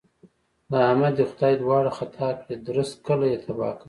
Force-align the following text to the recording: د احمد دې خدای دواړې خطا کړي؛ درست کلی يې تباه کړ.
د 0.69 0.71
احمد 0.89 1.13
دې 1.17 1.25
خدای 1.31 1.53
دواړې 1.61 1.91
خطا 1.97 2.27
کړي؛ 2.41 2.55
درست 2.67 2.93
کلی 3.05 3.27
يې 3.33 3.37
تباه 3.45 3.71
کړ. 3.75 3.79